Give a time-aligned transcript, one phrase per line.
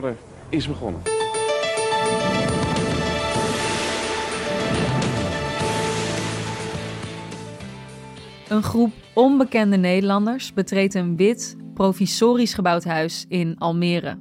[0.00, 0.16] Brother
[0.48, 1.00] is begonnen.
[8.48, 14.18] Een groep onbekende Nederlanders betreedt een wit, provisorisch gebouwd huis in Almere.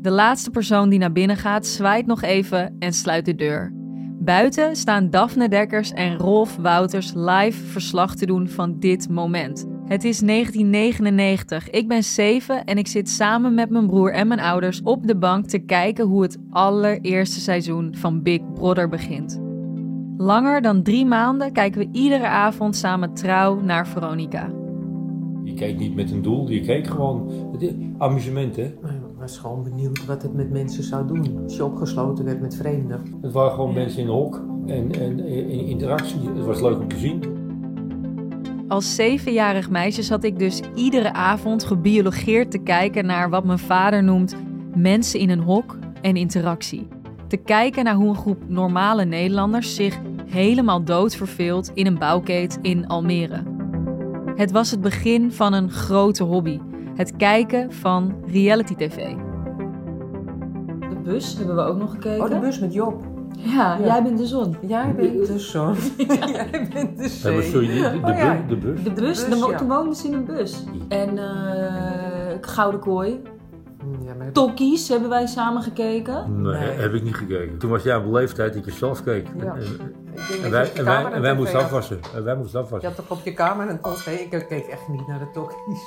[0.00, 3.72] De laatste persoon die naar binnen gaat, zwaait nog even en sluit de deur.
[4.18, 9.66] Buiten staan Daphne Dekkers en Rolf Wouters live verslag te doen van dit moment.
[9.90, 11.70] Het is 1999.
[11.70, 15.16] Ik ben 7 en ik zit samen met mijn broer en mijn ouders op de
[15.16, 19.40] bank te kijken hoe het allereerste seizoen van Big Brother begint.
[20.16, 24.50] Langer dan drie maanden kijken we iedere avond samen trouw naar Veronica.
[25.44, 27.30] Je keek niet met een doel, je keek gewoon.
[27.52, 28.64] Het amusement, hè?
[28.64, 32.56] Ik was gewoon benieuwd wat het met mensen zou doen als je opgesloten werd met
[32.56, 33.02] vreemden.
[33.22, 36.20] Het waren gewoon mensen in een hok en, en in interactie.
[36.34, 37.39] Het was leuk om te zien.
[38.70, 44.02] Als zevenjarig meisje zat ik dus iedere avond gebiologeerd te kijken naar wat mijn vader
[44.02, 44.36] noemt
[44.74, 46.88] mensen in een hok en interactie.
[47.28, 52.58] Te kijken naar hoe een groep normale Nederlanders zich helemaal dood verveelt in een bouwkeet
[52.62, 53.42] in Almere.
[54.36, 56.58] Het was het begin van een grote hobby:
[56.94, 58.96] het kijken van reality tv.
[60.88, 62.24] De bus hebben we ook nog gekeken.
[62.24, 63.09] Oh, de bus met Job.
[63.36, 63.84] Ja, Ja.
[63.84, 64.56] jij bent de zon.
[64.60, 65.74] Jij bent de zon.
[66.32, 67.42] Jij bent de Ja, maar zee.
[67.42, 68.34] sorry, de, de, Oh, ja.
[68.46, 68.82] bu- de bus.
[68.82, 69.56] De bus, bus, de ja.
[69.58, 70.64] toen woonden ze in een bus.
[70.88, 73.22] En eh, Gouden Kooi.
[74.04, 76.42] Ja, maar Tokkies hebben wij samen gekeken.
[76.42, 76.70] Nee, Nee.
[76.70, 77.58] heb ik niet gekeken.
[77.58, 79.26] Toen was jij op een leeftijd dat je zelf keek.
[79.38, 79.54] Ja.
[79.54, 79.62] En,
[80.44, 82.00] en dat wij, je je en wij, en wij moesten afwassen.
[82.14, 82.92] En wij moesten Je afwassen.
[82.94, 84.06] had toch op je kamer een tv?
[84.20, 85.80] Ik keek echt niet naar de tokkies.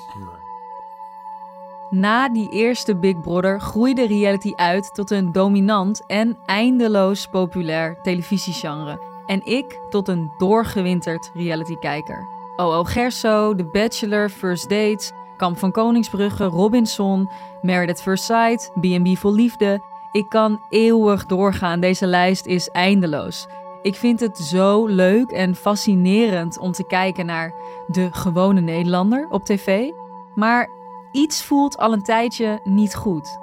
[1.93, 9.01] Na die eerste Big Brother groeide reality uit tot een dominant en eindeloos populair televisiegenre.
[9.25, 12.27] En ik tot een doorgewinterd reality-kijker.
[12.55, 12.83] O.O.
[12.83, 17.29] Gerso, The Bachelor, First Dates, Kamp van Koningsbrugge, Robinson,
[17.61, 19.81] at First Sight, B&B voor Liefde.
[20.11, 23.47] Ik kan eeuwig doorgaan, deze lijst is eindeloos.
[23.81, 27.53] Ik vind het zo leuk en fascinerend om te kijken naar
[27.87, 29.91] de gewone Nederlander op tv.
[30.35, 30.81] Maar
[31.13, 33.37] iets voelt al een tijdje niet goed.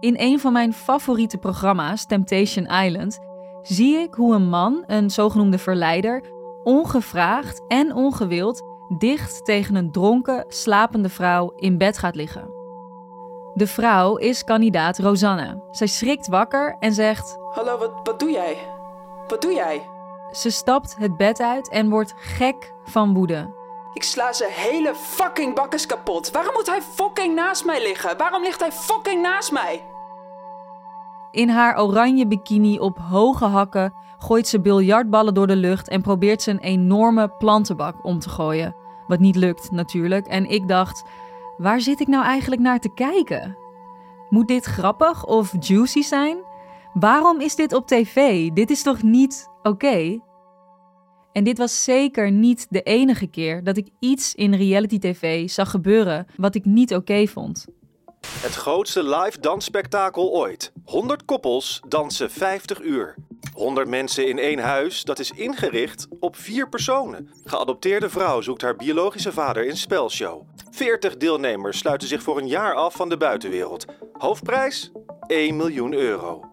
[0.00, 3.18] In een van mijn favoriete programma's, Temptation Island,
[3.62, 6.22] zie ik hoe een man, een zogenoemde verleider,
[6.62, 8.62] ongevraagd en ongewild
[8.98, 12.60] dicht tegen een dronken, slapende vrouw in bed gaat liggen.
[13.54, 15.62] De vrouw is kandidaat Rosanne.
[15.70, 18.56] Zij schrikt wakker en zegt: Hallo, wat, wat doe jij?
[19.26, 19.82] Wat doe jij?
[20.30, 23.61] Ze stapt het bed uit en wordt gek van woede.
[23.92, 26.30] Ik sla zijn hele fucking bakkes kapot.
[26.30, 28.18] Waarom moet hij fucking naast mij liggen?
[28.18, 29.84] Waarom ligt hij fucking naast mij?
[31.30, 36.42] In haar oranje bikini op hoge hakken gooit ze biljartballen door de lucht en probeert
[36.42, 38.76] ze een enorme plantenbak om te gooien.
[39.06, 40.26] Wat niet lukt natuurlijk.
[40.26, 41.04] En ik dacht,
[41.56, 43.56] waar zit ik nou eigenlijk naar te kijken?
[44.28, 46.38] Moet dit grappig of juicy zijn?
[46.92, 48.48] Waarom is dit op tv?
[48.50, 50.20] Dit is toch niet oké?
[51.32, 55.70] En dit was zeker niet de enige keer dat ik iets in reality tv zag
[55.70, 57.66] gebeuren wat ik niet oké vond.
[58.26, 60.72] Het grootste live dansspektakel ooit.
[60.84, 63.14] 100 koppels dansen 50 uur.
[63.54, 67.30] 100 mensen in één huis, dat is ingericht op vier personen.
[67.44, 70.42] Geadopteerde vrouw zoekt haar biologische vader in spelshow.
[70.70, 73.84] 40 deelnemers sluiten zich voor een jaar af van de buitenwereld.
[74.12, 74.90] Hoofdprijs?
[75.26, 76.51] 1 miljoen euro.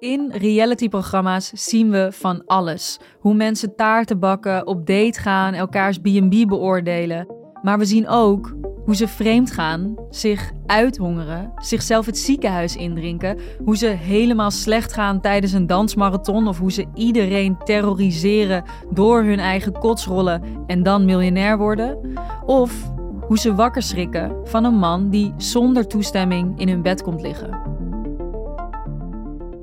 [0.00, 2.98] In realityprogramma's zien we van alles.
[3.18, 7.26] Hoe mensen taarten bakken, op date gaan, elkaars B&B beoordelen.
[7.62, 13.76] Maar we zien ook hoe ze vreemd gaan, zich uithongeren, zichzelf het ziekenhuis indrinken, hoe
[13.76, 19.72] ze helemaal slecht gaan tijdens een dansmarathon of hoe ze iedereen terroriseren door hun eigen
[19.72, 21.98] kotsrollen en dan miljonair worden.
[22.46, 22.90] Of
[23.20, 27.69] hoe ze wakker schrikken van een man die zonder toestemming in hun bed komt liggen.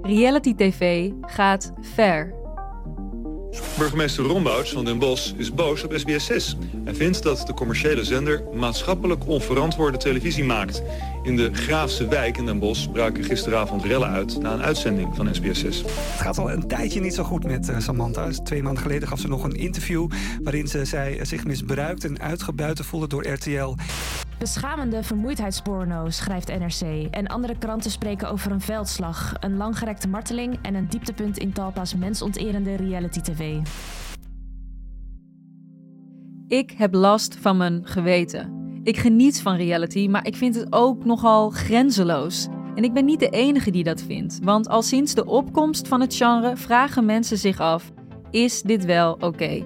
[0.07, 2.46] Reality TV gaat ver.
[3.77, 6.57] Burgemeester Rombouts van Den Bosch is boos op SBS6.
[6.83, 10.81] Hij vindt dat de commerciële zender maatschappelijk onverantwoorde televisie maakt.
[11.23, 14.41] In de Graafse wijk in Den Bosch braken gisteravond rellen uit...
[14.41, 15.85] na een uitzending van SBS6.
[15.85, 18.29] Het gaat al een tijdje niet zo goed met eh, Samantha.
[18.43, 20.07] Twee maanden geleden gaf ze nog een interview...
[20.43, 23.75] waarin ze zei zich misbruikt en uitgebuiten voelde door RTL.
[24.37, 27.07] Beschamende vermoeidheidsporno, schrijft NRC.
[27.11, 31.95] En andere kranten spreken over een veldslag, een langgerekte marteling en een dieptepunt in Talpa's
[31.95, 33.36] mensonterende reality-tv.
[36.47, 38.55] Ik heb last van mijn geweten.
[38.83, 42.47] Ik geniet van reality, maar ik vind het ook nogal grenzeloos.
[42.75, 46.01] En ik ben niet de enige die dat vindt, want al sinds de opkomst van
[46.01, 47.91] het genre vragen mensen zich af:
[48.31, 49.65] is dit wel oké?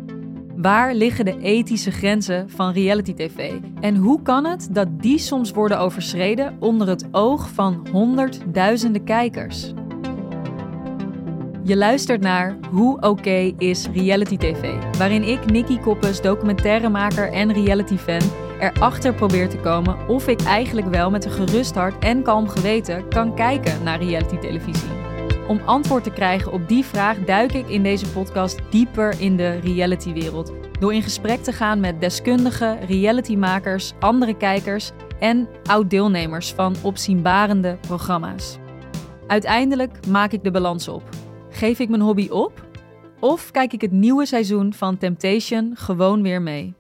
[0.56, 3.60] Waar liggen de ethische grenzen van reality tv?
[3.80, 9.74] En hoe kan het dat die soms worden overschreden onder het oog van honderdduizenden kijkers?
[11.64, 18.22] Je luistert naar Hoe Oké is Reality TV, waarin ik, Nikki Koppes, documentairemaker en reality-fan,
[18.60, 23.08] erachter probeer te komen of ik eigenlijk wel met een gerust hart en kalm geweten
[23.08, 24.90] kan kijken naar reality-televisie.
[25.48, 29.60] Om antwoord te krijgen op die vraag duik ik in deze podcast dieper in de
[29.60, 30.52] reality-wereld.
[30.80, 38.58] Door in gesprek te gaan met deskundigen, realitymakers, andere kijkers en oud-deelnemers van opzienbarende programma's.
[39.28, 41.21] Uiteindelijk maak ik de balans op.
[41.62, 42.66] Geef ik mijn hobby op?
[43.20, 46.74] Of kijk ik het nieuwe seizoen van Temptation gewoon weer mee?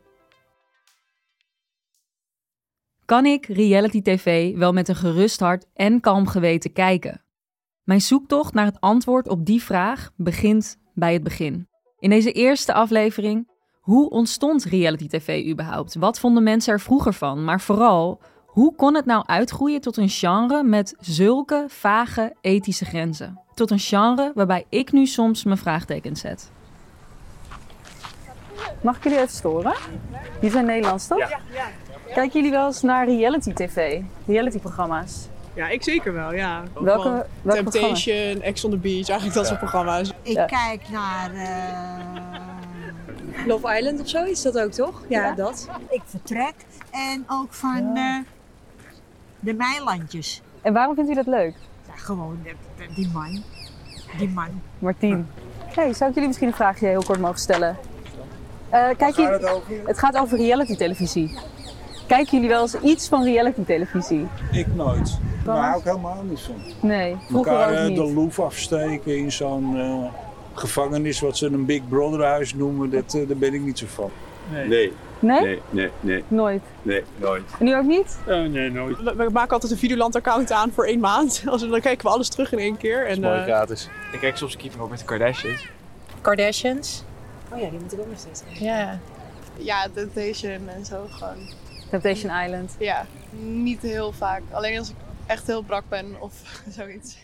[3.05, 7.21] Kan ik reality TV wel met een gerust hart en kalm geweten kijken?
[7.83, 11.67] Mijn zoektocht naar het antwoord op die vraag begint bij het begin.
[11.99, 15.95] In deze eerste aflevering, hoe ontstond reality TV überhaupt?
[15.95, 17.43] Wat vonden mensen er vroeger van?
[17.43, 23.41] Maar vooral, hoe kon het nou uitgroeien tot een genre met zulke vage ethische grenzen?
[23.61, 26.49] Tot een genre waarbij ik nu soms mijn vraagtekens zet.
[28.81, 29.73] Mag ik jullie even storen?
[30.33, 31.29] Jullie zijn Nederlands, toch?
[31.29, 31.39] Ja.
[32.13, 34.01] Kijken jullie wel eens naar reality tv?
[34.27, 35.27] Reality programma's?
[35.53, 36.63] Ja, ik zeker wel, ja.
[36.79, 40.11] Welke, welke Temptation, Ex on the Beach, eigenlijk dat soort programma's.
[40.21, 40.45] Ik Ja.
[40.45, 41.33] kijk naar.
[41.33, 42.41] eh,
[43.47, 45.01] Love Island of zo is dat ook, toch?
[45.07, 45.31] Ja, Ja.
[45.33, 45.69] dat.
[45.89, 46.53] ik vertrek
[46.91, 48.17] en ook van eh,
[49.39, 50.41] de Meilandjes.
[50.61, 51.55] En waarom vindt u dat leuk?
[51.95, 53.43] Ja, gewoon de- de- die man.
[54.17, 54.61] Die man.
[54.79, 55.27] Martien.
[55.65, 57.77] Hey, zou ik jullie misschien een vraagje heel kort mogen stellen?
[58.69, 59.31] Eh kijk jullie...
[59.31, 59.73] het, over?
[59.85, 61.37] het gaat over reality televisie.
[62.07, 64.27] Kijken jullie wel eens iets van reality televisie?
[64.51, 65.17] Ik nooit.
[65.45, 66.55] Daar hou ik helemaal niet van.
[66.89, 67.95] Nee, vroeger Elkaar ook eh, niet.
[67.95, 70.03] de loef afsteken in zo'n eh,
[70.53, 74.09] gevangenis, wat ze een Big Brother huis noemen, dat, daar ben ik niet zo van.
[74.49, 74.67] Nee.
[74.67, 74.93] Nee?
[75.19, 76.61] Nee, nee, nee, Nooit.
[76.81, 77.43] nee, nooit.
[77.59, 78.17] En u ook niet?
[78.27, 78.97] Oh, nee, nooit.
[79.01, 81.43] We maken altijd een Videoland-account aan voor één maand.
[81.49, 83.07] Als we, dan kijken we alles terug in één keer.
[83.07, 83.89] En, eh, gratis.
[84.11, 85.67] Ik kijk soms keeper op met de Kardashians.
[86.21, 87.03] Kardashians.
[87.49, 88.65] Oh ja, die moet ik ook nog steeds kijken.
[88.65, 88.99] ja.
[89.57, 91.37] ja, Temptation en zo gewoon.
[91.89, 92.75] Temptation Island.
[92.79, 93.05] Ja,
[93.39, 94.41] niet heel vaak.
[94.51, 94.95] Alleen als ik
[95.25, 96.33] echt heel brak ben of
[96.77, 97.17] zoiets.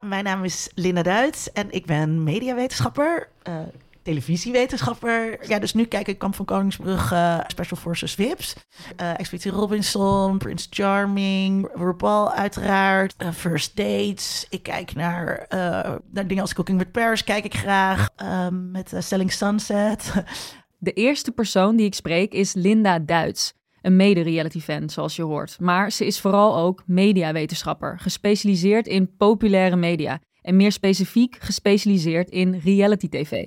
[0.00, 3.58] Mijn naam is Linda Duits en ik ben mediawetenschapper, eh,
[4.02, 5.48] televisiewetenschapper.
[5.48, 8.54] Ja, dus nu kijk ik Kamp van Koningsbrug, eh, Special Forces Vips,
[8.96, 14.46] eh Expeditie Robinson, Prince Charming, RuPaul uiteraard, eh, First Dates.
[14.50, 18.08] Ik kijk naar, eh, dingen als Cooking with Paris, kijk ik graag,
[18.50, 20.12] met eh, Selling Sunset.
[20.80, 23.57] De eerste persoon die ik spreek is Linda Duits.
[23.82, 25.60] Een mede-reality-fan, zoals je hoort.
[25.60, 30.20] Maar ze is vooral ook mediawetenschapper, gespecialiseerd in populaire media.
[30.42, 33.46] En meer specifiek gespecialiseerd in reality-tv.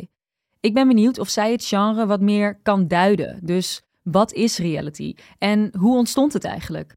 [0.60, 3.40] Ik ben benieuwd of zij het genre wat meer kan duiden.
[3.44, 5.16] Dus wat is reality?
[5.38, 6.96] En hoe ontstond het eigenlijk?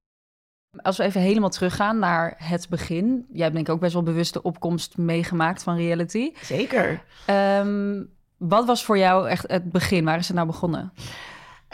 [0.83, 3.27] Als we even helemaal teruggaan naar het begin.
[3.33, 6.33] Jij hebt denk ik ook best wel bewust de opkomst meegemaakt van reality.
[6.43, 7.03] Zeker.
[7.27, 8.03] Ehm,
[8.37, 10.05] wat was voor jou echt het begin?
[10.05, 10.93] Waar is het nou begonnen?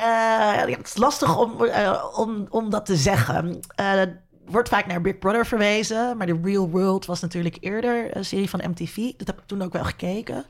[0.01, 3.61] Eh, ja, het is lastig om, eh, om, om dat te zeggen.
[3.75, 4.03] Eh,
[4.47, 8.51] wordt vaak naar Big Brother verwezen, maar The Real World was natuurlijk eerder een serie
[8.51, 8.97] van MTV.
[9.17, 10.45] Dat heb ik toen ook wel gekeken.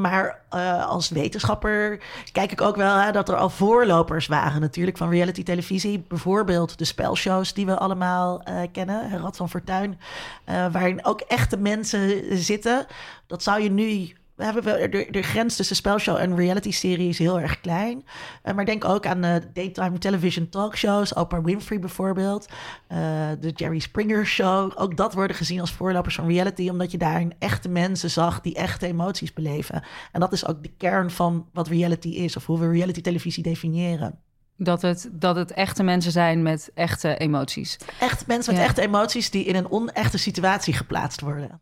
[0.00, 0.42] Maar
[0.86, 5.42] als wetenschapper kijk ik ook wel hè, dat er al voorlopers waren natuurlijk van reality
[5.42, 6.04] televisie.
[6.08, 8.42] Bijvoorbeeld de spelshows die we allemaal
[8.72, 10.00] kennen, Rad van Fortuin,
[10.44, 12.86] waarin ook echte mensen zitten.
[13.26, 17.18] Dat zou je nu we hebben wel, de, de grens tussen spelshow en reality-serie is
[17.18, 18.04] heel erg klein.
[18.42, 21.14] Eh, maar denk ook aan de daytime television talkshows.
[21.14, 22.48] Oprah Winfrey bijvoorbeeld.
[22.86, 22.98] Eh,
[23.40, 24.72] de Jerry Springer Show.
[24.74, 26.68] Ook dat worden gezien als voorlopers van reality.
[26.68, 29.82] Omdat je daarin echte mensen zag die echte emoties beleven.
[30.12, 32.36] En dat is ook de kern van wat reality is.
[32.36, 34.18] Of hoe we reality-televisie definiëren.
[34.56, 37.78] Dat het, dat het echte mensen zijn met echte emoties.
[38.00, 38.68] Echt mensen met Ja.
[38.68, 41.60] echte emoties die in een onechte situatie geplaatst worden.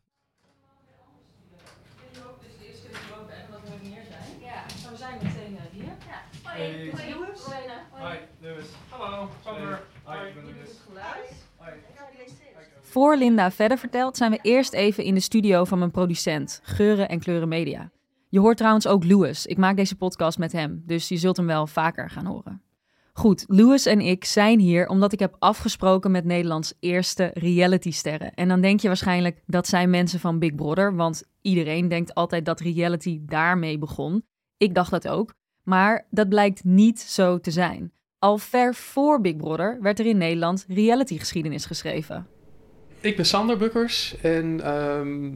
[4.90, 5.96] we zijn meteen hier.
[6.42, 6.92] Hey.
[7.90, 8.66] Hoi, Lewis.
[8.88, 9.80] Hallo, Sander.
[10.02, 10.70] Hoi, ik ben Lucas.
[12.90, 17.08] Voor Linda verder vertelt, zijn we eerst even in de studio van mijn producent, Geuren
[17.08, 17.90] en Kleuren Media.
[18.28, 19.46] Je hoort trouwens ook Louis.
[19.46, 22.62] Ik maak deze podcast met hem, dus je zult hem wel vaker gaan horen.
[23.12, 28.34] Goed, Louis en ik zijn hier omdat ik heb afgesproken met Nederlands eerste realitysterren.
[28.34, 32.44] En dan denk je waarschijnlijk dat zijn mensen van Big Brother, want iedereen denkt altijd
[32.44, 34.24] dat reality daarmee begon.
[34.56, 37.92] Ik dacht dat ook, maar dat blijkt niet zo te zijn.
[38.18, 42.26] Al ver voor Big Brother werd er in Nederland realitygeschiedenis geschreven.
[43.00, 45.30] Ik ben Sander Bukkers en ehm,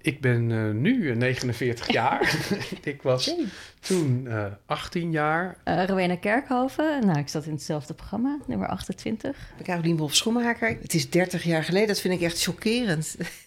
[0.00, 2.46] Ik ben uh, nu 49 jaar.
[2.82, 3.34] ik was
[3.80, 5.56] toen uh, 18 jaar.
[5.64, 7.06] Uh, Rowena Kerkhoven.
[7.06, 9.52] Nou, ik zat in hetzelfde programma, nummer 28.
[9.58, 10.78] Ik Carolien Wolf Schoenmaker.
[10.80, 11.88] Het is 30 jaar geleden.
[11.88, 13.16] Dat vind ik echt chockerend.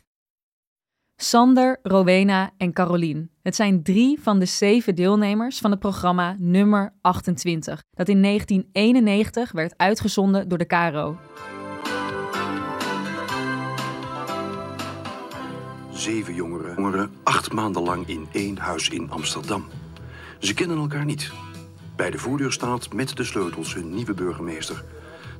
[1.21, 3.31] Sander, Rowena en Carolien.
[3.41, 9.51] Het zijn drie van de zeven deelnemers van het programma nummer 28, dat in 1991
[9.51, 11.17] werd uitgezonden door de KRO.
[15.99, 19.67] Zeven jongeren, jongeren acht maanden lang in één huis in Amsterdam.
[20.39, 21.31] Ze kennen elkaar niet.
[21.95, 24.83] Bij de voordeur staat met de sleutels hun nieuwe burgemeester.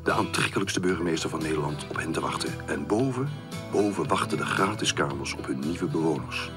[0.03, 2.67] De aantrekkelijkste burgemeester van Nederland op hen te wachten.
[2.67, 3.29] En boven,
[3.71, 6.51] boven wachten de gratis kamers op hun nieuwe bewoners.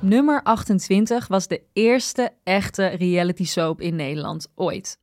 [0.00, 4.98] Nummer 28 was de eerste echte reality soap in Nederland ooit.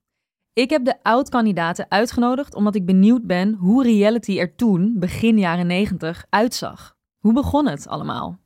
[0.54, 5.68] Ik heb de oud-kandidaten uitgenodigd omdat ik benieuwd ben hoe reality er toen, begin jaren
[5.68, 6.96] 90, uitzag.
[7.18, 8.40] Hoe begon het allemaal?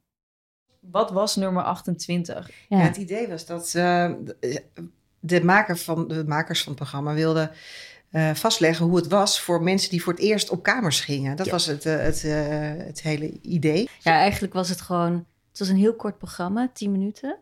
[0.80, 2.52] Wat was nummer 28?
[2.70, 2.78] Ja.
[2.78, 4.12] het idee was dat uh,
[5.20, 7.52] de, maker van, de makers van het programma wilden
[8.12, 11.36] uh, vastleggen hoe het was voor mensen die voor het eerst op kamers gingen.
[11.36, 12.22] Dat was het, uh, het,
[12.86, 13.90] het hele idee.
[14.00, 15.26] Ja, eigenlijk was het gewoon.
[15.50, 17.38] Het was een heel kort programma, 10 minuten.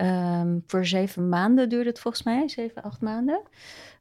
[0.00, 3.40] Um, voor zeven maanden duurde het volgens mij, zeven, acht maanden.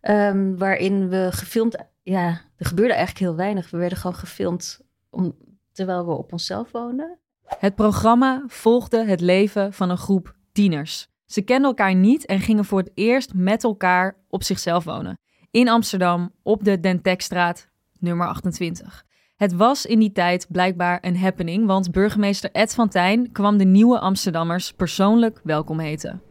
[0.02, 3.70] Um, waarin we gefilmd, ja, er gebeurde eigenlijk heel weinig.
[3.70, 5.38] We werden gewoon gefilmd om,
[5.72, 7.20] terwijl we op onszelf woonden.
[7.58, 11.10] Het programma volgde het leven van een groep tieners.
[11.26, 15.20] Ze kenden elkaar niet en gingen voor het eerst met elkaar op zichzelf wonen.
[15.52, 17.68] In Amsterdam, op de Dentekstraat,
[18.00, 19.06] nummer 28.
[19.38, 23.64] Het was in die tijd blijkbaar een happening, want burgemeester Ed van Tijn kwam de
[23.64, 26.22] nieuwe Amsterdammers persoonlijk welkom heten.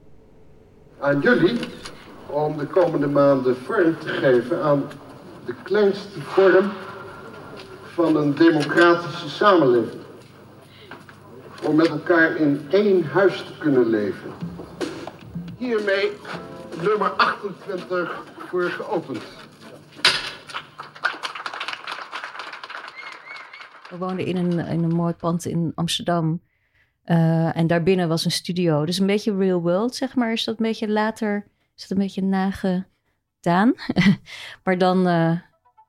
[1.00, 1.58] Aan jullie
[2.26, 4.84] om de komende maanden vorm te geven aan
[5.44, 6.70] de kleinste vorm
[7.82, 10.02] van een democratische samenleving.
[11.62, 14.30] Om met elkaar in één huis te kunnen leven.
[15.56, 16.10] Hiermee
[16.82, 19.22] nummer 28 voor geopend.
[23.98, 26.40] We woonden in een, in een mooi pand in Amsterdam.
[27.04, 28.84] Uh, en daarbinnen was een studio.
[28.84, 30.32] Dus een beetje real world, zeg maar.
[30.32, 33.74] Is dat een beetje later, is dat een beetje nagedaan.
[34.64, 35.32] maar dan uh,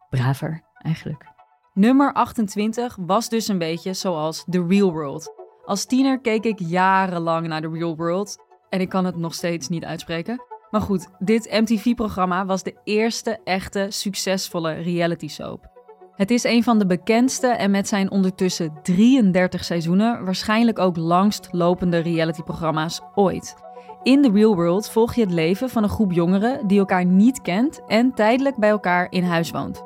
[0.10, 1.26] braver, eigenlijk.
[1.74, 5.34] Nummer 28 was dus een beetje zoals The Real World.
[5.66, 8.38] Als tiener keek ik jarenlang naar The Real World.
[8.70, 10.42] En ik kan het nog steeds niet uitspreken.
[10.72, 15.77] Maar goed, dit MTV-programma was de eerste echte succesvolle reality soap.
[16.18, 21.48] Het is een van de bekendste en met zijn ondertussen 33 seizoenen waarschijnlijk ook langst
[21.52, 23.56] lopende realityprogramma's ooit.
[24.04, 27.42] In The Real World volg je het leven van een groep jongeren die elkaar niet
[27.42, 29.84] kent en tijdelijk bij elkaar in huis woont.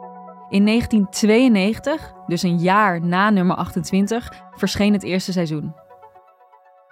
[0.50, 5.76] In 1992, dus een jaar na nummer 28, verscheen het eerste seizoen.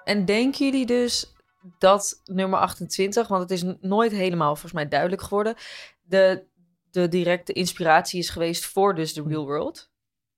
[0.03, 1.34] En denken jullie dus
[1.77, 5.55] dat nummer 28, want het is nooit helemaal volgens mij duidelijk geworden,
[6.03, 6.48] de
[6.91, 9.91] de directe inspiratie is geweest voor dus de real world.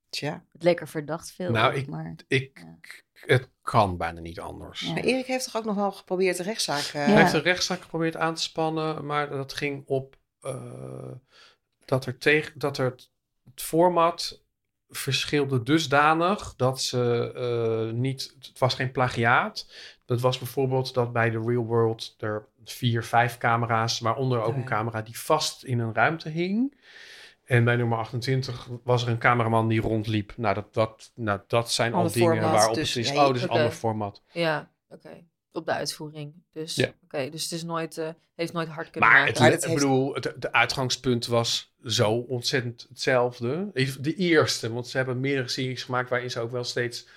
[0.10, 0.46] Tja.
[0.52, 1.52] Het lekker verdacht veel.
[1.52, 2.66] Nou, ik, maar, ik,
[3.14, 4.88] het kan bijna niet anders.
[4.88, 6.86] Maar Erik heeft toch ook nog wel geprobeerd de rechtszaak...
[6.86, 6.92] Uh...
[6.92, 11.12] Hij heeft de rechtszaak geprobeerd aan te spannen, maar dat ging op uh,
[11.86, 12.86] dat er tegen dat er
[13.44, 14.41] het format
[14.92, 17.32] verschilde dusdanig dat ze
[17.88, 19.72] uh, niet, het was geen plagiaat.
[20.06, 24.66] Dat was bijvoorbeeld dat bij de Real World er vier, vijf camera's, waaronder ook een
[24.66, 26.76] camera die vast in een ruimte hing.
[27.46, 30.34] En bij nummer 28 was er een cameraman die rondliep.
[30.38, 33.12] Nou, dat, dat, nou, dat zijn al dingen format, waarop dus, het is.
[33.12, 33.58] oh, dus okay.
[33.58, 34.22] ander format.
[34.32, 35.08] Ja, oké.
[35.08, 35.26] Okay.
[35.54, 36.34] Op de uitvoering.
[36.54, 36.94] Dus, ja.
[37.04, 39.44] oké, dus het is nooit, uh, heeft nooit hard kunnen maar maken.
[39.44, 43.70] Het, het, ik bedoel, het de uitgangspunt was zo ontzettend hetzelfde.
[44.00, 47.08] De eerste, want ze hebben meerdere series gemaakt waarin ze ook wel steeds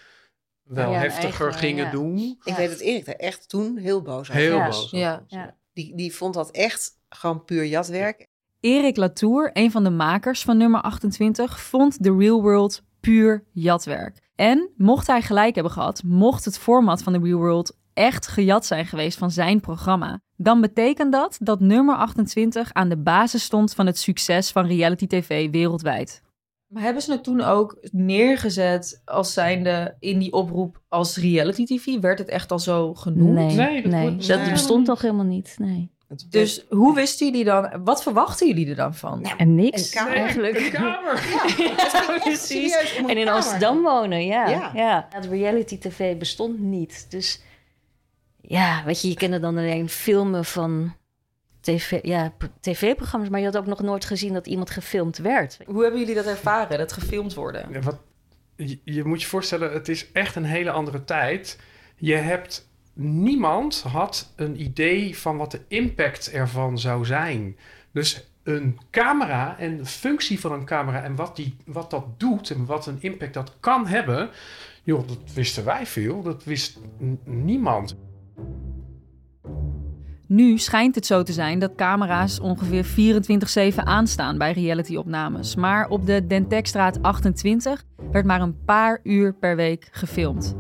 [0.63, 1.91] wel ja, heftiger eigen, gingen ja.
[1.91, 2.39] doen.
[2.45, 4.81] Ik weet dat Erik er echt toen heel boos over Heel was.
[4.81, 4.91] boos.
[4.91, 5.25] Ja.
[5.27, 5.57] ja.
[5.73, 8.27] Die, die vond dat echt gewoon puur jatwerk.
[8.61, 14.19] Erik Latour, een van de makers van nummer 28, vond The Real World puur jatwerk.
[14.35, 18.67] En mocht hij gelijk hebben gehad, mocht het format van The Real World echt gejat
[18.67, 23.75] zijn geweest van zijn programma, dan betekent dat dat nummer 28 aan de basis stond
[23.75, 26.23] van het succes van reality TV wereldwijd.
[26.67, 32.01] Maar hebben ze het toen ook neergezet als zijnde in die oproep als reality TV?
[32.01, 33.35] Werd het echt al zo genoemd?
[33.35, 34.17] Nee, nee dat, nee.
[34.17, 35.57] dat bestond toch helemaal niet.
[35.59, 35.93] Nee.
[36.29, 39.21] Dus hoe wisten jullie dan, wat verwachten jullie er dan van?
[39.21, 40.59] Nou, en niks een eigenlijk.
[40.59, 41.23] Een kamer.
[41.77, 42.97] ja, precies.
[42.97, 44.49] En in Amsterdam wonen, ja.
[44.49, 44.71] ja.
[44.75, 45.07] ja.
[45.11, 47.07] Het reality tv bestond niet.
[47.11, 47.43] Dus
[48.47, 50.97] ja, weet je, je kende dan alleen filmen van
[51.61, 55.59] TV, ja, tv-programma's, maar je had ook nog nooit gezien dat iemand gefilmd werd.
[55.67, 57.73] Hoe hebben jullie dat ervaren, dat gefilmd worden?
[57.73, 57.99] Ja, wat,
[58.57, 61.59] je, je moet je voorstellen, het is echt een hele andere tijd.
[61.97, 67.57] Je hebt niemand had een idee van wat de impact ervan zou zijn.
[67.93, 72.51] Dus een camera en de functie van een camera en wat, die, wat dat doet
[72.51, 74.31] en wat een impact dat kan hebben,
[74.83, 76.79] joh, dat wisten wij veel, dat wist
[77.25, 77.97] niemand.
[80.27, 82.87] Nu schijnt het zo te zijn dat camera's ongeveer
[83.73, 85.55] 24-7 aanstaan bij realityopnames.
[85.55, 90.55] Maar op de Dentekstraat 28 werd maar een paar uur per week gefilmd.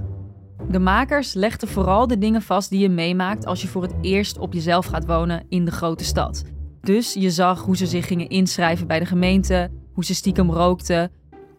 [0.70, 4.38] De makers legden vooral de dingen vast die je meemaakt als je voor het eerst
[4.38, 6.42] op jezelf gaat wonen in de grote stad.
[6.80, 11.10] Dus je zag hoe ze zich gingen inschrijven bij de gemeente, hoe ze stiekem rookten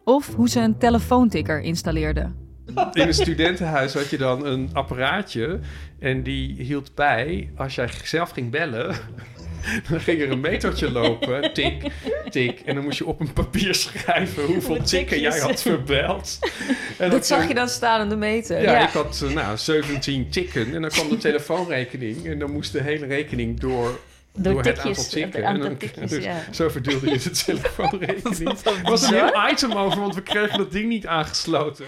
[0.03, 2.44] of hoe ze een telefoontikker installeerden.
[2.93, 5.59] In een studentenhuis had je dan een apparaatje
[5.99, 8.95] en die hield bij als jij zelf ging bellen.
[9.89, 11.91] Dan ging er een metertje lopen, tik,
[12.29, 12.59] tik.
[12.59, 16.39] En dan moest je op een papier schrijven hoeveel tikken jij had verbeld.
[16.97, 18.61] En dat zag je dan staan aan de meter.
[18.61, 22.71] Ja, ik had eh, nou, 17 tikken en dan kwam de telefoonrekening en dan moest
[22.71, 23.99] de hele rekening door,
[24.33, 25.39] Door het tikjes, aantal tikken.
[25.39, 26.43] het aantal en dan, tikjes, dus ja.
[26.51, 28.49] zo verdeelde je de telefoonrekening.
[28.63, 31.85] Er was een heel item over, want we kregen dat ding niet aangesloten.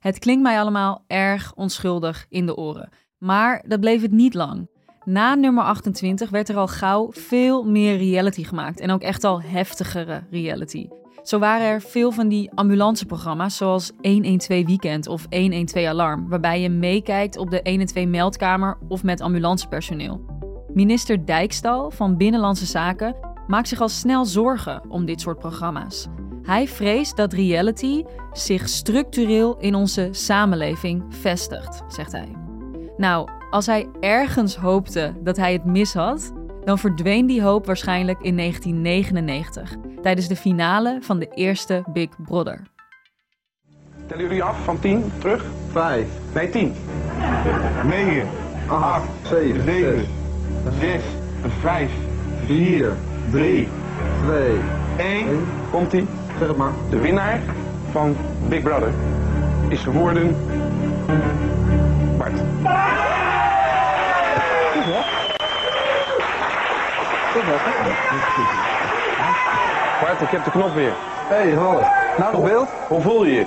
[0.00, 2.88] Het klinkt mij allemaal erg onschuldig in de oren.
[3.18, 4.68] Maar dat bleef het niet lang.
[5.04, 8.80] Na nummer 28 werd er al gauw veel meer reality gemaakt.
[8.80, 10.88] En ook echt al heftigere reality.
[11.22, 16.68] Zo waren er veel van die ambulanceprogramma's zoals 112 Weekend of 112 Alarm, waarbij je
[16.68, 20.20] meekijkt op de 112 meldkamer of met ambulancepersoneel.
[20.74, 23.16] Minister Dijkstal van Binnenlandse Zaken
[23.46, 26.08] maakt zich al snel zorgen om dit soort programma's.
[26.42, 32.36] Hij vreest dat reality zich structureel in onze samenleving vestigt, zegt hij.
[32.96, 36.32] Nou, als hij ergens hoopte dat hij het mis had,
[36.64, 42.62] dan verdween die hoop waarschijnlijk in 1999, tijdens de finale van de eerste Big Brother.
[44.06, 45.44] Tellen jullie af van 10 terug?
[45.70, 46.08] 5.
[46.34, 46.74] Nee, 10.
[47.84, 48.28] 9.
[48.68, 49.08] 8.
[49.22, 49.64] 7.
[49.64, 50.06] 7.
[50.80, 51.02] 6.
[51.60, 51.90] 5.
[52.46, 52.96] 4.
[53.30, 53.68] 3.
[54.24, 54.58] 2.
[54.98, 55.46] 1.
[55.70, 56.06] Komt ie.
[56.40, 56.72] Zeg het maar.
[56.90, 57.40] De winnaar
[57.90, 58.16] van
[58.48, 58.92] Big Brother
[59.68, 60.36] is geworden.
[62.18, 62.32] Bart.
[70.00, 70.92] Bart, ik heb de knop weer.
[71.28, 71.80] Hé, hey, hallo.
[72.18, 72.68] Nou, nog beeld?
[72.88, 73.46] Hoe voel je je?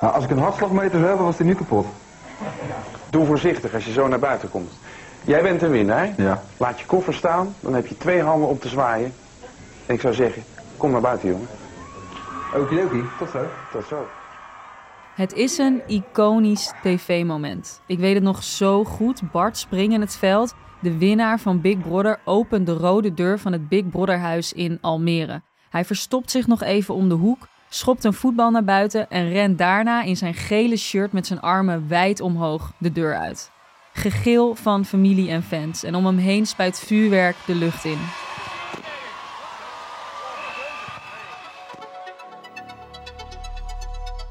[0.00, 1.86] Nou, als ik een hartslagmeter zou hebben, was die nu kapot.
[3.10, 4.72] Doe voorzichtig als je zo naar buiten komt.
[5.22, 6.08] Jij bent een winnaar.
[6.16, 6.42] Ja.
[6.56, 9.14] Laat je koffer staan, dan heb je twee handen op te zwaaien.
[9.86, 10.42] En ik zou zeggen,
[10.76, 11.48] kom naar buiten, jongen.
[12.54, 13.46] Okidoki, tot zo.
[13.72, 14.06] Tot zo.
[15.14, 17.80] Het is een iconisch tv-moment.
[17.86, 19.30] Ik weet het nog zo goed.
[19.32, 20.54] Bart springt in het veld.
[20.80, 24.78] De winnaar van Big Brother opent de rode deur van het Big Brother huis in
[24.80, 25.42] Almere.
[25.70, 29.58] Hij verstopt zich nog even om de hoek, schopt een voetbal naar buiten en rent
[29.58, 33.50] daarna in zijn gele shirt met zijn armen wijd omhoog de deur uit.
[33.92, 37.98] Gegil van familie en fans en om hem heen spuit vuurwerk de lucht in.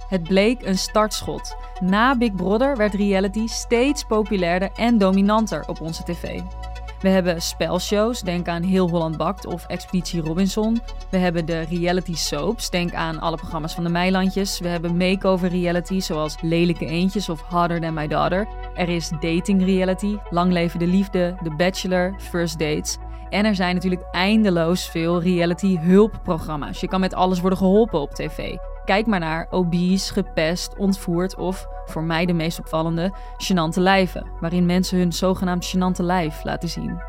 [0.09, 1.55] Het bleek een startschot.
[1.79, 6.41] Na Big Brother werd reality steeds populairder en dominanter op onze tv.
[7.01, 10.81] We hebben spelshows, denk aan Heel Holland Bakt of Expeditie Robinson.
[11.09, 14.59] We hebben de reality soaps, denk aan alle programma's van de Meilandjes.
[14.59, 18.47] We hebben makeover reality zoals Lelijke Eentjes of Harder Than My Daughter.
[18.75, 22.97] Er is dating reality, Lang Leven de Liefde, The Bachelor, First Dates.
[23.29, 26.79] En er zijn natuurlijk eindeloos veel reality hulpprogramma's.
[26.79, 28.55] Je kan met alles worden geholpen op tv.
[28.89, 34.65] Kijk maar naar obese, gepest, ontvoerd of, voor mij de meest opvallende, gênante lijven, waarin
[34.65, 37.01] mensen hun zogenaamd gênante lijf laten zien.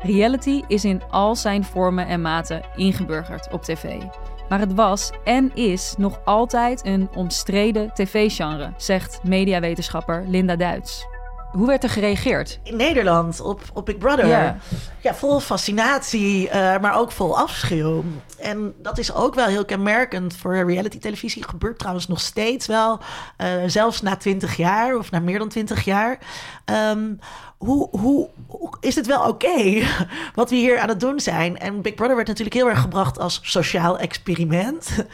[0.00, 4.02] Reality is in al zijn vormen en maten ingeburgerd op tv.
[4.48, 11.06] Maar het was en is nog altijd een omstreden tv-genre, zegt mediawetenschapper Linda Duits.
[11.50, 12.60] Hoe werd er gereageerd?
[12.62, 14.26] In Nederland op, op Big Brother.
[14.26, 14.56] Ja.
[15.04, 18.04] Ja, vol fascinatie, eh, maar ook vol afschuw.
[18.38, 21.48] En dat is ook wel heel kenmerkend voor reality televisie.
[21.48, 23.00] Gebeurt trouwens nog steeds wel,
[23.36, 26.18] eh, zelfs na 20 jaar of na meer dan 20 jaar.
[26.64, 27.14] Ehm,
[27.58, 29.82] hoe, hoe, hoe is het wel oké
[30.34, 31.58] wat we hier aan het doen zijn?
[31.58, 34.90] En Big Brother werd natuurlijk heel erg gebracht als sociaal experiment.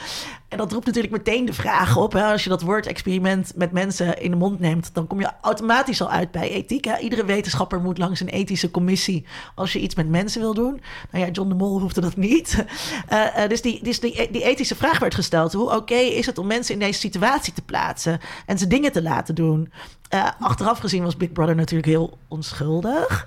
[0.51, 2.13] En dat roept natuurlijk meteen de vraag op.
[2.13, 2.25] Hè?
[2.25, 6.01] Als je dat woord experiment met mensen in de mond neemt, dan kom je automatisch
[6.01, 6.85] al uit bij ethiek.
[6.85, 6.99] Hè?
[6.99, 10.81] Iedere wetenschapper moet langs een ethische commissie als je iets met mensen wil doen.
[11.11, 12.49] Nou ja, John de Mol hoefde dat niet.
[13.09, 15.53] Eh, eh, dus die, dus die, die ethische vraag werd gesteld.
[15.53, 19.03] Hoe oké is het om mensen in deze situatie te plaatsen en ze dingen te
[19.03, 19.73] laten doen?
[20.09, 23.27] Eh, achteraf gezien was Big Brother natuurlijk heel onschuldig.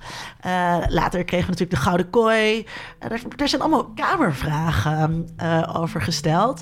[0.88, 2.66] Later kregen we natuurlijk de Gouden Kooi.
[3.00, 5.28] Er, er zijn allemaal kamervragen
[5.76, 6.62] over gesteld.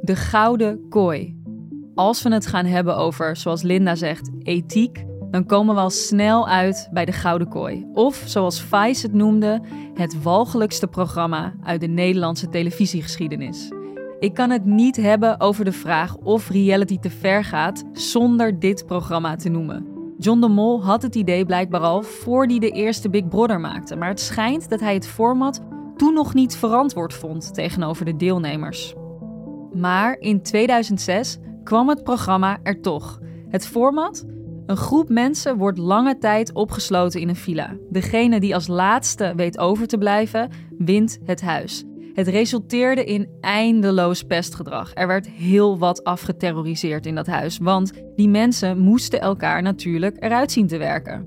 [0.00, 1.42] De gouden kooi.
[1.94, 6.48] Als we het gaan hebben over, zoals Linda zegt, ethiek, dan komen we al snel
[6.48, 7.86] uit bij de Gouden Kooi.
[7.92, 9.60] Of zoals Vice het noemde,
[9.94, 13.72] het walgelijkste programma uit de Nederlandse televisiegeschiedenis.
[14.18, 18.86] Ik kan het niet hebben over de vraag of reality te ver gaat zonder dit
[18.86, 19.86] programma te noemen.
[20.18, 23.96] John de Mol had het idee blijkbaar al voor hij de eerste Big Brother maakte,
[23.96, 25.60] maar het schijnt dat hij het format
[25.96, 28.94] toen nog niet verantwoord vond tegenover de deelnemers.
[29.72, 33.20] Maar in 2006 kwam het programma er toch.
[33.48, 34.24] Het format?
[34.72, 37.76] Een groep mensen wordt lange tijd opgesloten in een villa.
[37.90, 41.84] Degene die als laatste weet over te blijven, wint het huis.
[42.14, 44.90] Het resulteerde in eindeloos pestgedrag.
[44.94, 50.52] Er werd heel wat afgeterroriseerd in dat huis, want die mensen moesten elkaar natuurlijk eruit
[50.52, 51.26] zien te werken.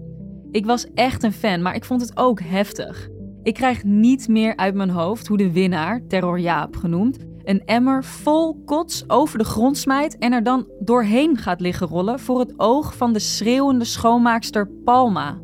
[0.51, 3.09] Ik was echt een fan, maar ik vond het ook heftig.
[3.43, 8.03] Ik krijg niet meer uit mijn hoofd hoe de winnaar, Terror Jaap genoemd, een emmer
[8.03, 12.53] vol kots over de grond smijt en er dan doorheen gaat liggen rollen voor het
[12.57, 15.39] oog van de schreeuwende schoonmaakster Palma.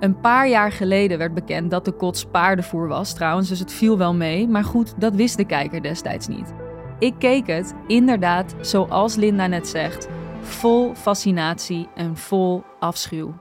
[0.00, 3.98] Een paar jaar geleden werd bekend dat de kots paardenvoer was trouwens, dus het viel
[3.98, 6.54] wel mee, maar goed, dat wist de kijker destijds niet.
[6.98, 10.08] Ik keek het, inderdaad, zoals Linda net zegt,
[10.40, 13.34] vol fascinatie en vol afschuw.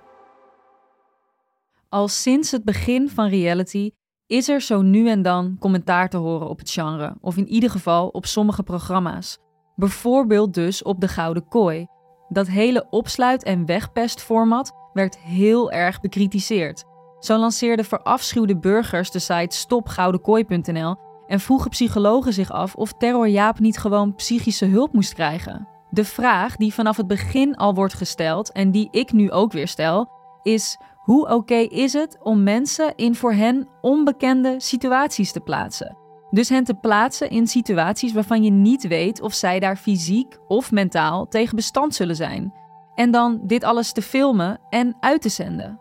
[1.90, 3.92] Al sinds het begin van reality
[4.30, 7.70] is er zo nu en dan commentaar te horen op het genre, of in ieder
[7.70, 9.38] geval op sommige programma's.
[9.76, 11.88] Bijvoorbeeld dus op de Gouden Kooi.
[12.28, 16.84] Dat hele opsluit- en wegpestformat werd heel erg bekritiseerd.
[17.20, 20.96] Zo lanceerden verafschuwde burgers de site stopgoudenkooi.nl
[21.28, 25.68] en vroegen psychologen zich af of Terror Jaap niet gewoon psychische hulp moest krijgen.
[25.90, 29.68] De vraag die vanaf het begin al wordt gesteld en die ik nu ook weer
[29.68, 30.10] stel,
[30.44, 30.78] is
[31.10, 35.98] hoe oké is het om mensen in voor hen onbekende situaties te plaatsen?
[36.30, 40.72] Dus hen te plaatsen in situaties waarvan je niet weet of zij daar fysiek of
[40.72, 42.54] mentaal tegen bestand zullen zijn.
[42.96, 45.80] En dan dit alles te filmen en uit te zenden.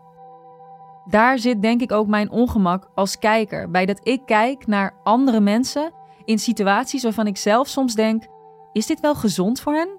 [1.05, 5.39] Daar zit denk ik ook mijn ongemak als kijker, bij dat ik kijk naar andere
[5.39, 5.91] mensen
[6.25, 8.27] in situaties waarvan ik zelf soms denk:
[8.71, 9.98] is dit wel gezond voor hen?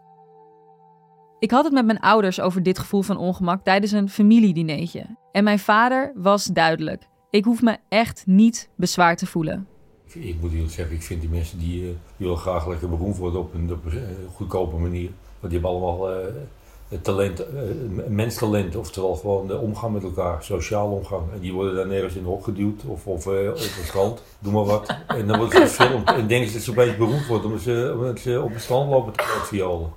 [1.40, 5.06] Ik had het met mijn ouders over dit gevoel van ongemak tijdens een familiedineetje.
[5.32, 7.02] En mijn vader was duidelijk.
[7.30, 9.66] Ik hoef me echt niet bezwaar te voelen.
[10.06, 13.40] Ik moet eerlijk zeggen, ik vind die mensen die uh, willen graag lekker beroemd worden
[13.40, 15.10] op een, een goedkope manier.
[15.40, 17.46] Want die hebben allemaal uh, talent, uh,
[18.08, 21.32] menstalent, oftewel gewoon de omgang met elkaar, sociaal omgang.
[21.32, 24.96] En die worden daar nergens in opgeduwd of, of op een strand, doe maar wat.
[25.06, 27.94] En dan worden ze gefilmd en denken ze dat ze opeens beroemd worden omdat ze,
[27.94, 29.90] omdat ze op het strand lopen te violen.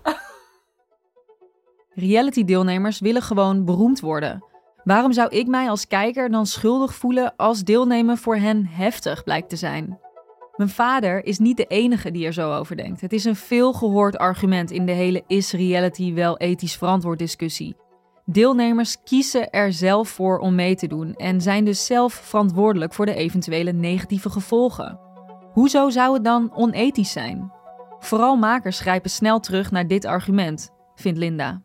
[1.95, 4.43] Reality-deelnemers willen gewoon beroemd worden.
[4.84, 9.49] Waarom zou ik mij als kijker dan schuldig voelen als deelnemen voor hen heftig blijkt
[9.49, 9.99] te zijn?
[10.56, 13.01] Mijn vader is niet de enige die er zo over denkt.
[13.01, 17.75] Het is een veelgehoord argument in de hele is reality wel ethisch verantwoord discussie.
[18.25, 23.06] Deelnemers kiezen er zelf voor om mee te doen en zijn dus zelf verantwoordelijk voor
[23.06, 24.99] de eventuele negatieve gevolgen.
[25.51, 27.51] Hoezo zou het dan onethisch zijn?
[27.99, 31.62] Vooral makers grijpen snel terug naar dit argument, vindt Linda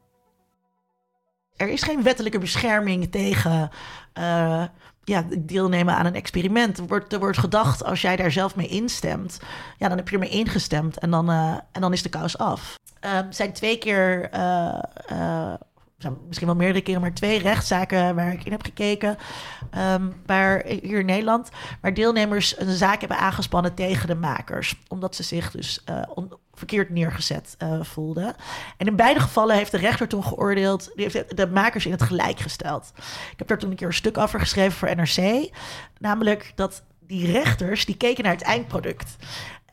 [1.58, 3.70] er is geen wettelijke bescherming tegen
[4.18, 4.64] uh,
[5.04, 6.78] ja, deelnemen aan een experiment.
[6.78, 9.40] Er wordt, wordt gedacht, als jij daar zelf mee instemt,
[9.78, 12.74] ja, dan heb je ermee ingestemd en dan, uh, en dan is de kous af.
[13.04, 15.54] Uh, zijn twee keer uh,
[16.26, 19.16] misschien wel meerdere keren, maar twee rechtszaken waar ik in heb gekeken.
[19.92, 21.48] Um, waar, hier in Nederland,
[21.80, 24.74] waar deelnemers een zaak hebben aangespannen tegen de makers.
[24.88, 28.34] Omdat ze zich dus on, verkeerd neergezet uh, voelden.
[28.76, 32.02] En in beide gevallen heeft de rechter toen geoordeeld, die heeft de makers in het
[32.02, 32.92] gelijk gesteld.
[33.32, 35.50] Ik heb daar toen een keer een stuk over geschreven voor NRC.
[35.98, 39.16] Namelijk dat die rechters, die keken naar het eindproduct.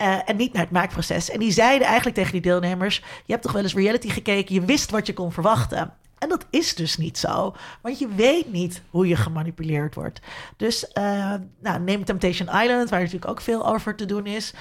[0.01, 1.29] Uh, en niet naar het maakproces.
[1.29, 4.65] En die zeiden eigenlijk tegen die deelnemers: Je hebt toch wel eens reality gekeken, je
[4.65, 5.93] wist wat je kon verwachten.
[6.17, 10.19] En dat is dus niet zo, want je weet niet hoe je gemanipuleerd wordt.
[10.57, 14.53] Dus uh, nou, neem Temptation Island, waar natuurlijk ook veel over te doen is.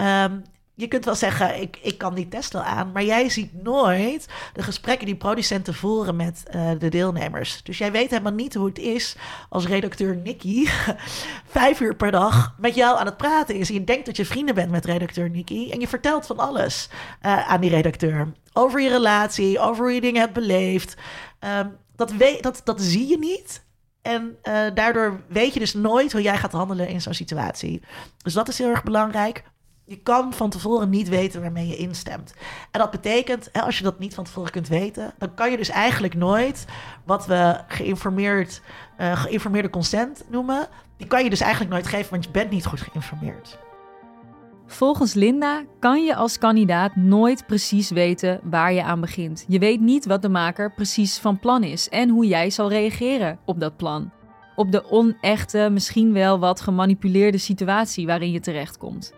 [0.00, 0.42] Um,
[0.78, 4.26] je kunt wel zeggen, ik, ik kan die test wel aan, maar jij ziet nooit
[4.52, 7.62] de gesprekken die producenten voeren met uh, de deelnemers.
[7.62, 9.16] Dus jij weet helemaal niet hoe het is
[9.48, 10.66] als redacteur Nicky
[11.58, 13.68] vijf uur per dag met jou aan het praten is.
[13.68, 16.88] Je denkt dat je vrienden bent met redacteur Nicky en je vertelt van alles
[17.22, 18.32] uh, aan die redacteur.
[18.52, 20.96] Over je relatie, over hoe je dingen hebt beleefd.
[21.58, 23.66] Um, dat, weet, dat, dat zie je niet.
[24.02, 27.82] En uh, daardoor weet je dus nooit hoe jij gaat handelen in zo'n situatie.
[28.22, 29.42] Dus dat is heel erg belangrijk.
[29.88, 32.34] Je kan van tevoren niet weten waarmee je instemt.
[32.70, 35.56] En dat betekent, hè, als je dat niet van tevoren kunt weten, dan kan je
[35.56, 36.66] dus eigenlijk nooit
[37.04, 38.60] wat we geïnformeerd,
[39.00, 40.68] uh, geïnformeerde consent noemen.
[40.96, 43.58] Die kan je dus eigenlijk nooit geven, want je bent niet goed geïnformeerd.
[44.66, 49.44] Volgens Linda kan je als kandidaat nooit precies weten waar je aan begint.
[49.48, 53.38] Je weet niet wat de maker precies van plan is en hoe jij zal reageren
[53.44, 54.10] op dat plan.
[54.56, 59.12] Op de onechte, misschien wel wat gemanipuleerde situatie waarin je terechtkomt.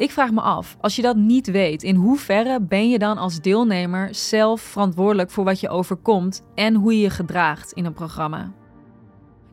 [0.00, 3.40] Ik vraag me af, als je dat niet weet, in hoeverre ben je dan als
[3.40, 8.52] deelnemer zelf verantwoordelijk voor wat je overkomt en hoe je je gedraagt in een programma?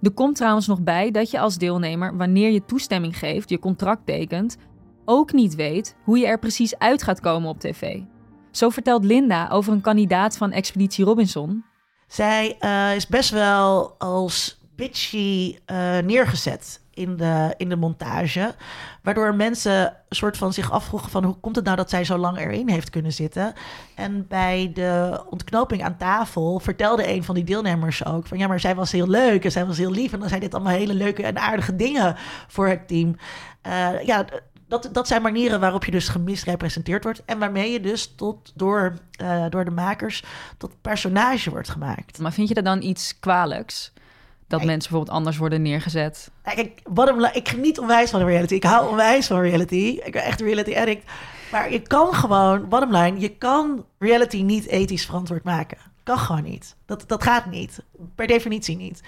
[0.02, 4.06] Er komt trouwens nog bij dat je als deelnemer, wanneer je toestemming geeft, je contract
[4.06, 4.58] tekent,
[5.06, 8.00] ook niet weet hoe je er precies uit gaat komen op tv.
[8.52, 11.64] Zo vertelt Linda over een kandidaat van Expeditie Robinson.
[12.08, 18.56] Zij uh, is best wel als bitchy uh, neergezet in de, in de montage.
[19.02, 22.38] Waardoor mensen soort van zich afvroegen van hoe komt het nou dat zij zo lang
[22.38, 23.54] erin heeft kunnen zitten.
[23.96, 28.60] En bij de ontknoping aan tafel vertelde een van die deelnemers ook van ja, maar
[28.60, 30.94] zij was heel leuk en zij was heel lief en dan zei dit allemaal hele
[30.94, 32.16] leuke en aardige dingen
[32.48, 33.16] voor het team.
[33.68, 34.26] Uh, ja,
[34.68, 37.26] dat, dat zijn manieren waarop je dus gemisrepresenteerd wordt.
[37.26, 40.24] En waarmee je dus tot, door, uh, door de makers
[40.58, 42.20] tot personage wordt gemaakt.
[42.20, 43.94] Maar vind je dat dan iets kwalijks?
[44.48, 46.32] Dat mensen bijvoorbeeld anders worden neergezet?
[46.44, 48.54] Kijk, wat ik geniet onwijs van reality.
[48.54, 50.00] Ik hou onwijs van reality.
[50.04, 51.12] Ik ben echt reality addict.
[51.52, 55.78] Maar je kan gewoon, bottom line, je kan reality niet ethisch verantwoord maken.
[56.04, 56.76] Kan gewoon niet.
[56.86, 57.84] Dat, dat gaat niet.
[58.16, 59.02] Per definitie niet.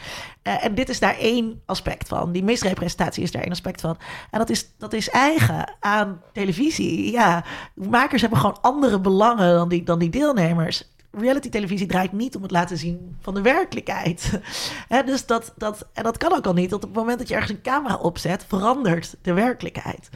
[0.43, 2.31] Uh, en dit is daar één aspect van.
[2.31, 3.97] Die misrepresentatie is daar één aspect van.
[4.31, 7.11] En dat is, dat is eigen aan televisie.
[7.11, 12.35] Ja, makers hebben gewoon andere belangen dan die, dan die deelnemers reality televisie draait niet
[12.35, 14.39] om het laten zien van de werkelijkheid.
[15.05, 16.69] dus dat, dat, en dat kan ook al niet.
[16.69, 20.09] Want op het moment dat je ergens een camera opzet, verandert de werkelijkheid.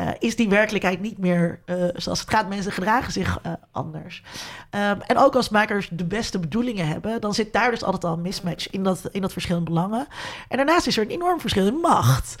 [0.00, 2.48] Uh, is die werkelijkheid niet meer uh, zoals het gaat.
[2.48, 4.22] Mensen gedragen zich uh, anders.
[4.70, 8.12] Um, en ook als makers de beste bedoelingen hebben, dan zit daar dus altijd al
[8.12, 10.06] een mismatch in dat, in dat verschil in belangen.
[10.48, 12.34] En daarnaast is er een enorm verschil in macht.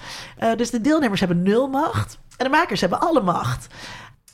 [0.56, 3.66] dus de deelnemers hebben nul macht en de makers hebben alle macht.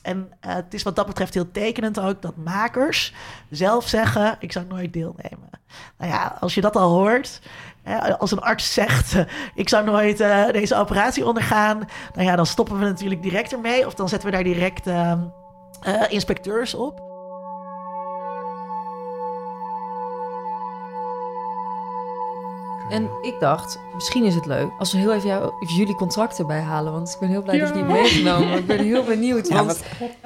[0.03, 3.15] En uh, het is wat dat betreft heel tekenend ook dat makers
[3.51, 5.51] zelf zeggen: Ik zou nooit deelnemen.
[5.99, 7.41] Nou ja, als je dat al hoort,
[7.83, 9.17] hè, als een arts zegt:
[9.55, 13.87] Ik zou nooit uh, deze operatie ondergaan, nou ja, dan stoppen we natuurlijk direct ermee.
[13.87, 15.13] Of dan zetten we daar direct uh,
[16.09, 17.10] inspecteurs op.
[22.91, 26.93] En ik dacht, misschien is het leuk als we heel even, jou, jullie contracten bijhalen.
[26.93, 28.59] Want ik ben heel blij dat je die meegenomen.
[28.59, 29.49] Ik ben heel benieuwd.
[29.49, 29.85] Ja, want,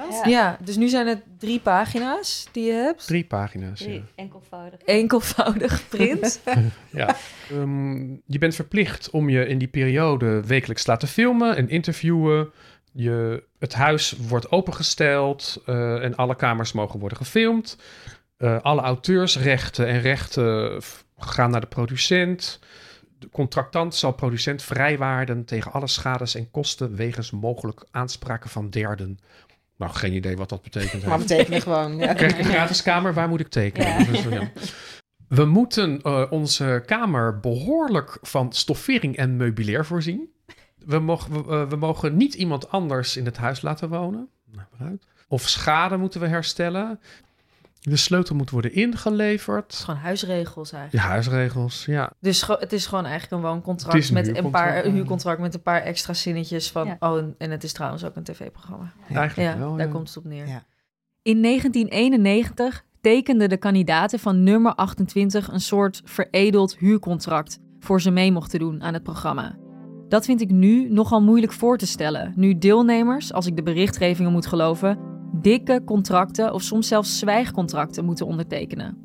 [0.09, 0.25] ja.
[0.25, 3.07] ja, dus nu zijn het drie pagina's die je hebt.
[3.07, 3.93] Drie pagina's, drie.
[3.93, 4.01] ja.
[4.15, 4.79] Enkelvoudig.
[4.79, 6.41] Enkelvoudig print.
[6.89, 7.15] ja.
[7.51, 12.49] Um, je bent verplicht om je in die periode wekelijks te laten filmen en interviewen.
[12.91, 17.77] Je, het huis wordt opengesteld uh, en alle kamers mogen worden gefilmd.
[18.37, 20.81] Uh, alle auteursrechten en rechten
[21.17, 22.59] gaan naar de producent.
[23.19, 29.19] De contractant zal producent vrijwaarden tegen alle schades en kosten wegens mogelijk aanspraken van derden.
[29.77, 31.05] Nou, geen idee wat dat betekent.
[31.05, 31.97] Maar we tekenen gewoon.
[31.97, 32.13] Ja.
[32.13, 33.13] Krijg ik een gratis kamer?
[33.13, 33.87] Waar moet ik tekenen?
[33.87, 34.03] Ja.
[34.11, 34.51] Dus, ja.
[35.27, 40.29] We moeten uh, onze kamer behoorlijk van stoffering en meubilair voorzien.
[40.85, 44.29] We, mogen, we, uh, we mogen niet iemand anders in het huis laten wonen.
[45.27, 46.99] Of schade moeten we herstellen.
[47.89, 49.63] De sleutel moet worden ingeleverd.
[49.63, 51.03] Het is gewoon huisregels eigenlijk.
[51.05, 52.11] Ja, huisregels, ja.
[52.19, 55.53] Dus het is gewoon eigenlijk een wooncontract een met huurcontract, een paar een huurcontract met
[55.53, 56.95] een paar extra zinnetjes van ja.
[56.99, 58.93] oh en het is trouwens ook een tv-programma.
[59.07, 59.15] Ja.
[59.15, 60.63] Eigenlijk ja, wel, daar komt het op neer.
[61.21, 68.31] In 1991 tekenden de kandidaten van nummer 28 een soort veredeld huurcontract voor ze mee
[68.31, 69.55] mochten doen aan het programma.
[70.07, 74.31] Dat vind ik nu nogal moeilijk voor te stellen, nu deelnemers, als ik de berichtgevingen
[74.31, 74.97] moet geloven,
[75.31, 78.97] dikke contracten of soms zelfs zwijgcontracten moeten ondertekenen.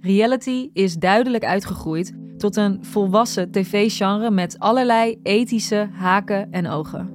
[0.00, 7.10] Reality is duidelijk uitgegroeid tot een volwassen tv-genre met allerlei ethische haken en ogen.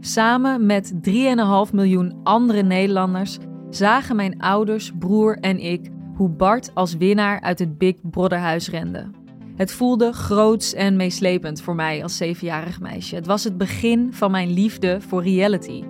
[0.00, 3.38] Samen met 3,5 miljoen andere Nederlanders
[3.70, 8.70] zagen mijn ouders, broer en ik hoe Bart als winnaar uit het Big Brother huis
[8.70, 9.10] rende.
[9.56, 13.14] Het voelde groots en meeslepend voor mij als zevenjarig meisje.
[13.14, 15.82] Het was het begin van mijn liefde voor reality.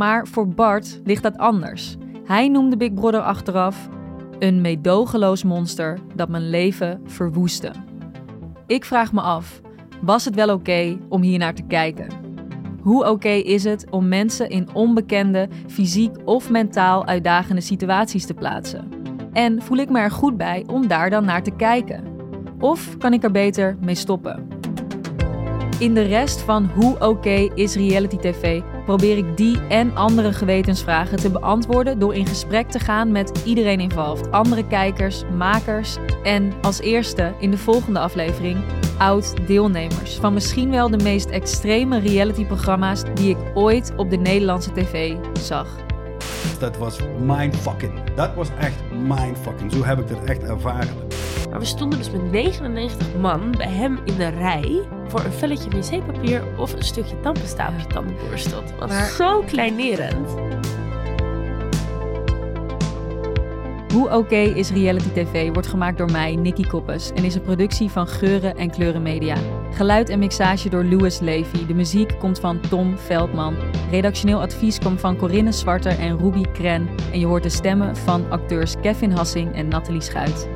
[0.00, 1.96] Maar voor Bart ligt dat anders.
[2.24, 3.88] Hij noemde Big Brother achteraf
[4.38, 7.72] een meedogenloos monster dat mijn leven verwoestte.
[8.66, 9.60] Ik vraag me af,
[10.02, 12.08] was het wel oké om hier naar te kijken?
[12.82, 18.88] Hoe oké is het om mensen in onbekende, fysiek of mentaal uitdagende situaties te plaatsen?
[19.32, 22.04] En voel ik me er goed bij om daar dan naar te kijken?
[22.58, 24.48] Of kan ik er beter mee stoppen?
[25.78, 31.16] In de rest van Hoe oké is reality TV probeer ik die en andere gewetensvragen
[31.16, 36.80] te beantwoorden door in gesprek te gaan met iedereen involved, andere kijkers, makers en als
[36.80, 38.58] eerste in de volgende aflevering
[38.98, 45.16] oud-deelnemers van misschien wel de meest extreme reality-programma's die ik ooit op de Nederlandse tv
[45.40, 45.66] zag.
[46.58, 47.92] Dat was mindfucking.
[48.14, 49.72] Dat was echt mindfucking.
[49.72, 51.09] Zo heb ik dat echt ervaren.
[51.50, 55.70] Maar we stonden dus met 99 man bij hem in de rij voor een velletje
[55.70, 58.60] wc-papier of een stukje tandpasta op je tandenborstel.
[58.62, 60.34] Dat was Maar- zo kleinerend.
[63.92, 67.90] Hoe Oké is Reality TV wordt gemaakt door mij, Nicky Koppes, en is een productie
[67.90, 69.36] van Geuren en Kleuren Media.
[69.72, 71.66] Geluid en mixage door Louis Levy.
[71.66, 73.54] De muziek komt van Tom Veldman.
[73.90, 76.88] Redactioneel advies komt van Corinne Zwarter en Ruby Kren.
[77.12, 80.48] En je hoort de stemmen van acteurs Kevin Hassing en Nathalie Schuit.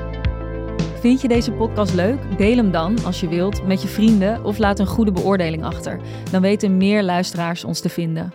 [1.05, 2.38] Vind je deze podcast leuk?
[2.38, 6.01] Deel hem dan, als je wilt, met je vrienden of laat een goede beoordeling achter.
[6.31, 8.33] Dan weten meer luisteraars ons te vinden.